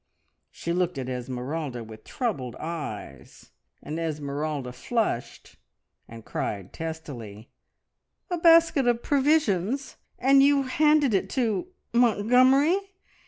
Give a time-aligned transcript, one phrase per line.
[0.49, 3.51] She looked at Esmeralda with troubled eyes,
[3.83, 5.57] and Esmeralda flushed,
[6.07, 7.51] and cried testily
[8.31, 12.79] "A basket of provisions, and you handed it to Montgomery!